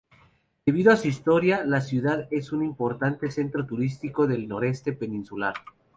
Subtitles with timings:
[0.65, 5.53] Debido a su historia, la ciudad es un importante centro turístico del noroeste peninsular.